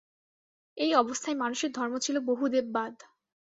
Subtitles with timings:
[0.77, 2.93] এই অবস্থায় মানুষের ধর্ম ছিল বহুদেববাদ।